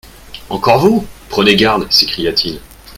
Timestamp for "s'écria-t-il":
1.91-2.59